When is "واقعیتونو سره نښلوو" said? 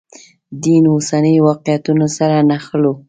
1.47-2.93